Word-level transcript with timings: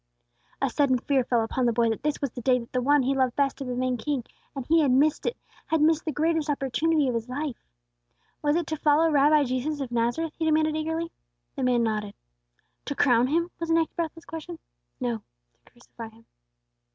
A 0.63 0.67
sudden 0.67 0.97
fear 0.97 1.23
fell 1.23 1.43
upon 1.43 1.67
the 1.67 1.71
boy 1.71 1.87
that 1.91 2.01
this 2.01 2.19
was 2.21 2.31
the 2.31 2.41
day 2.41 2.57
that 2.57 2.73
the 2.73 2.81
One 2.81 3.03
he 3.03 3.13
loved 3.13 3.35
best 3.35 3.59
had 3.59 3.67
been 3.67 3.77
made 3.77 3.99
king, 3.99 4.23
and 4.55 4.65
he 4.65 4.81
had 4.81 4.89
missed 4.89 5.27
it, 5.27 5.37
had 5.67 5.79
missed 5.79 6.05
the 6.05 6.11
greatest 6.11 6.49
opportunity 6.49 7.07
of 7.07 7.13
his 7.13 7.29
life. 7.29 7.67
"Was 8.41 8.55
it 8.55 8.65
to 8.65 8.77
follow 8.77 9.11
Rabbi 9.11 9.43
Jesus 9.43 9.79
of 9.79 9.91
Nazareth?" 9.91 10.33
he 10.39 10.45
demanded 10.45 10.75
eagerly. 10.75 11.11
The 11.55 11.61
man 11.61 11.83
nodded. 11.83 12.15
"To 12.85 12.95
crown 12.95 13.27
Him?" 13.27 13.51
was 13.59 13.69
the 13.69 13.75
next 13.75 13.95
breathless 13.95 14.25
question. 14.25 14.57
"No; 14.99 15.17
to 15.65 15.71
crucify 15.71 16.07
Him." 16.09 16.25